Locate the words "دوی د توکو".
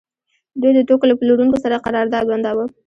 0.61-1.05